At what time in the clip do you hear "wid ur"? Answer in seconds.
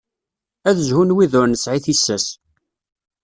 1.15-1.47